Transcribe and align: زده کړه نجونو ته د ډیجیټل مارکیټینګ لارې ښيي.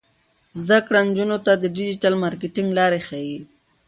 زده 0.59 0.77
کړه 0.87 0.99
نجونو 1.07 1.37
ته 1.45 1.51
د 1.57 1.63
ډیجیټل 1.77 2.13
مارکیټینګ 2.23 2.69
لارې 2.79 2.99
ښيي. 3.07 3.37